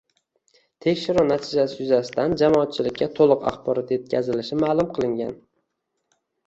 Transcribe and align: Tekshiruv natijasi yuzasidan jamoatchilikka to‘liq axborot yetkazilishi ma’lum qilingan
Tekshiruv 0.85 1.27
natijasi 1.31 1.77
yuzasidan 1.83 2.35
jamoatchilikka 2.43 3.11
to‘liq 3.21 3.47
axborot 3.53 3.97
yetkazilishi 3.99 4.61
ma’lum 4.67 4.93
qilingan 4.99 5.41